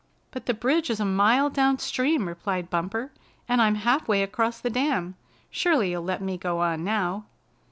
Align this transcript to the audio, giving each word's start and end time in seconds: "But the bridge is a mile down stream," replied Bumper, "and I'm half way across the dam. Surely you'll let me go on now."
"But 0.31 0.47
the 0.47 0.55
bridge 0.55 0.89
is 0.89 0.99
a 0.99 1.05
mile 1.05 1.51
down 1.51 1.77
stream," 1.77 2.27
replied 2.27 2.71
Bumper, 2.71 3.11
"and 3.47 3.61
I'm 3.61 3.75
half 3.75 4.07
way 4.07 4.23
across 4.23 4.59
the 4.59 4.71
dam. 4.71 5.13
Surely 5.51 5.91
you'll 5.91 6.01
let 6.01 6.23
me 6.23 6.39
go 6.39 6.57
on 6.59 6.83
now." 6.83 7.25